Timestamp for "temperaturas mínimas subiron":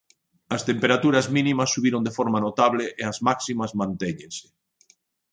0.69-2.01